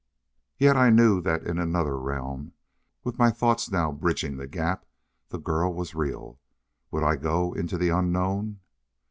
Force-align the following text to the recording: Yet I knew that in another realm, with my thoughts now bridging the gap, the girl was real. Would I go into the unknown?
Yet 0.57 0.75
I 0.77 0.89
knew 0.89 1.21
that 1.21 1.43
in 1.43 1.59
another 1.59 1.95
realm, 1.95 2.53
with 3.03 3.19
my 3.19 3.29
thoughts 3.29 3.69
now 3.69 3.91
bridging 3.91 4.37
the 4.37 4.47
gap, 4.47 4.83
the 5.29 5.37
girl 5.37 5.71
was 5.71 5.93
real. 5.93 6.39
Would 6.89 7.03
I 7.03 7.15
go 7.17 7.53
into 7.53 7.77
the 7.77 7.89
unknown? 7.89 8.61